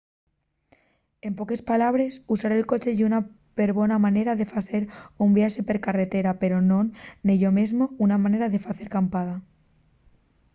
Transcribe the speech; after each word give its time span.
en 1.27 1.33
poques 1.39 1.61
palabres 1.71 2.13
usar 2.35 2.51
el 2.53 2.67
coche 2.71 2.91
ye 2.97 3.07
una 3.11 3.21
perbona 3.59 3.97
manera 4.05 4.33
de 4.39 4.47
facer 4.53 4.83
un 5.23 5.29
viaxe 5.37 5.61
per 5.67 5.77
carretera 5.85 6.31
pero 6.41 6.57
non 6.71 6.85
nello 7.27 7.51
mesmo 7.59 7.83
una 8.05 8.17
manera 8.23 8.47
de 8.53 8.63
facer 8.65 8.87
acampada 8.89 9.35